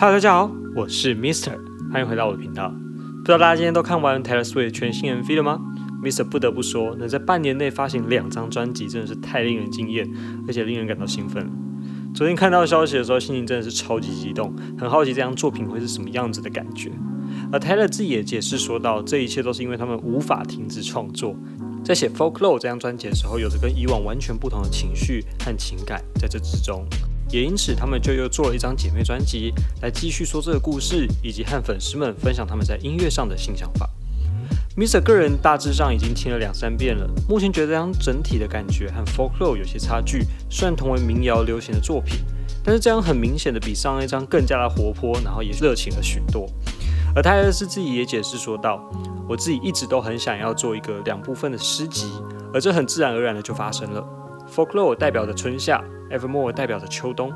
[0.00, 1.58] Hello，大家好，我是 Mister，
[1.92, 2.70] 欢迎回到我的频道。
[2.70, 5.60] 不知道大家今天都看完 Taylor Swift 全新 MV 了吗
[6.02, 10.10] ？Mister 不得不说，能在半年内发行两张专辑，真的是太令人惊艳，
[10.48, 11.46] 而且令人感到兴奋。
[12.14, 16.90] 昨天看到消息的时候，心情真的是超级激动，很好奇这张作品会是什么样子的感觉。
[17.52, 21.36] 而 Taylor 自己也解释说到，这一切都是因为他们无法停止创作，
[21.84, 26.86] 在写《Folklore》这张专辑的时候，有着跟以往完全不同的情绪和情感在这之中。
[27.32, 29.52] 也因此，他们就又做了一张姐妹专辑，
[29.82, 33.88] 来继续说这个故事，以及和粉丝们分享他们在音乐上的新想法。
[34.76, 40.24] Mr 个人大致上已经听了两三遍了，目前觉得这张整体的感觉和 Folklore 有些差距。
[40.48, 42.20] 虽然同为民谣流行的作品，
[42.64, 46.48] 但是这样很明显的比上一张更加的活泼，然后也热情了许多。
[47.14, 48.80] 而泰勒斯自己也解释说道
[49.28, 52.06] ：“我自己一直都很想要做一个两部分的诗集，
[52.54, 54.04] 而这很自然而然的就发生了。
[54.54, 57.32] Folklore 代表着春夏。” Evermore 代表着秋冬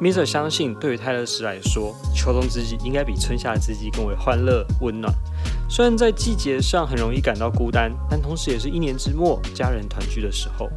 [0.00, 5.14] Miser 相信对于泰勒斯来说，秋冬之际应该比春夏之际更为欢乐温暖。
[5.70, 10.68] 虽然在季节上很容易感到孤单，但同时也是一年之末家人团聚的时候。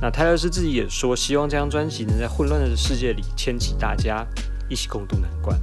[0.00, 4.24] 那泰勒斯自己也说，希望这张专辑能在混乱的世界里牵起大家，
[4.68, 5.58] 一起共度难关。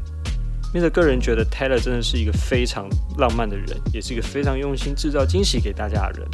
[0.73, 6.29] Miser 个人觉得泰勒真的是一个非常浪漫的人，也是一个非常用心制造惊喜给大家的人。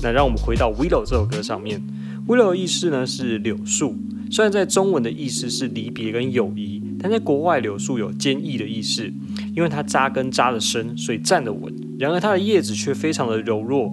[0.00, 1.82] 那让我们回到《Willow》这首歌上面。
[2.26, 3.96] Willow 的意思呢是柳树，
[4.30, 9.10] 虽然在中文的意思是离别跟友谊，但在国外柳树有坚毅的意思，
[9.54, 11.74] 因为它扎根扎得深，所以站得稳。
[11.98, 13.92] 然而它的叶子却非常的柔弱，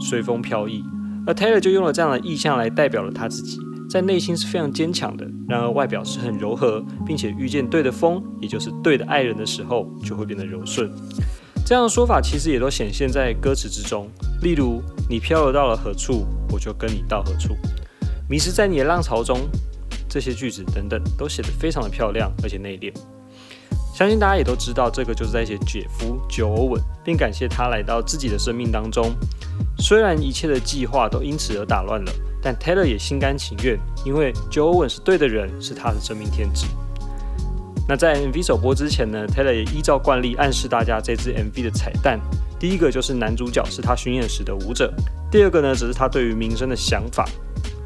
[0.00, 0.82] 随风飘逸。
[1.26, 10.90] 而 Taylor 就用了这样的意象来代表了他自己，在内心是非常坚强的，然而外表是很柔和，并且遇见对的风，也就是对的爱人的时候，就会变得柔顺。
[11.66, 14.08] 这样的说法其实也都显现在歌词之中，
[14.42, 17.56] 例如“你漂流到了何处，我就跟你到何处
[18.28, 19.48] ”，“迷失在你的浪潮中”，
[20.08, 22.92] 这些句子等等都写得非常的漂亮，而且内敛。
[23.94, 29.12] 相信大家也都知道，这个就是在写姐夫 Joel，文并感谢他来到自己的生命当中。
[29.78, 36.66] 虽然一切的计划都因此而打乱了，但 Taylor 也心甘情愿，因为 Joel 文是对的人，是他的真命天子。
[37.88, 42.20] 那在 MV 首播之前呢，Taylor 也依照惯例暗示大家这支 MV 的彩蛋。
[42.58, 44.92] 第一个就是男主角是他巡演时的舞者，
[45.30, 47.24] 第二个呢，只是他对于名声的想法。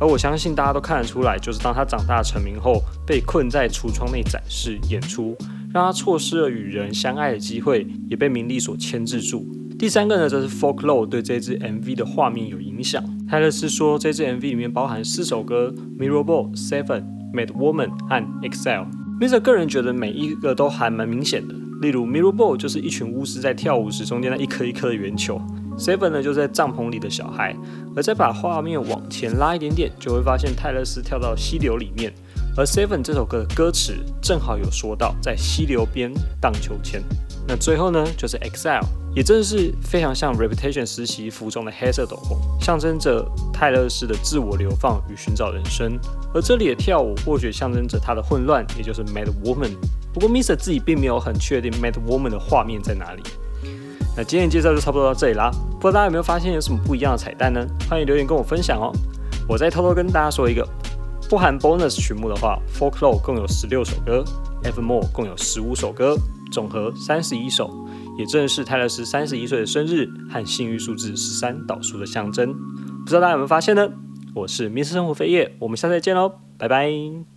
[0.01, 5.37] 而我相信大家都看得出来，就是当他长大成名后，被困在橱窗内展示演出，
[5.73, 9.47] 让他错失了与人相爱的机会，也被名利所牵制住。
[9.79, 13.03] 第三个呢，则是 Folklore 对这支 MV 的画面有影响。
[13.29, 18.87] 泰勒斯说，这支 MV 里面包含四首歌：Mirror Ball、Seven、Mad Woman 和 Excel。
[19.21, 19.39] Mr.
[19.39, 25.41] 个人觉得每一个都还蛮明显的，例如 Mirror Ball 就是一群巫师在跳舞时中间的一颗一颗的圆球
[25.77, 27.57] ，Seven 呢就在帐篷里的小孩，
[27.97, 32.13] 而再把画面往前拉一点点，就会发现泰勒斯跳到溪流里面，
[32.57, 37.03] 而 Seven 这首歌的歌词正好有说到在溪流边荡秋千。
[37.47, 38.83] 那最后呢，就是 Excel，
[39.15, 45.99] 也正是非常像 Reputation 实习服装的黑色斗篷，象征着泰勒斯的自我流放与寻找人生。
[46.33, 49.73] 而这里的跳舞或许象征着他的混乱，也就是 Mad Woman。
[50.15, 53.23] 不过 Mister 自己并没有很确定 Mad Woman 的画面在哪里。
[54.17, 55.51] 那今天介绍就差不多到这里啦，
[55.81, 57.67] 不知道大家有没有发现有什么不一样的彩蛋呢？
[57.91, 58.93] 欢迎留言跟我分享哦。
[59.49, 60.67] 我再偷偷跟大家说一个，
[61.29, 64.23] 不含 bonus 曲目的话，Folklore 共有十六首歌
[64.63, 66.17] ，Evermore 共有十五首歌。
[66.53, 67.69] 总和三十一首，
[68.17, 72.53] 也正是泰勒斯三十一岁的生日和幸运数字十三导数的象征。
[72.53, 73.89] 不知道大家有没有发现呢？
[74.35, 77.32] 我是迷失生活飞叶，我们下次再见喽，拜拜。